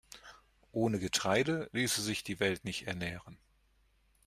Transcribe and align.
Ohne 0.71 0.97
Getreide 0.97 1.69
ließe 1.73 2.01
sich 2.01 2.23
die 2.23 2.39
Welt 2.39 2.65
nicht 2.65 2.87
ernähren. 2.87 3.37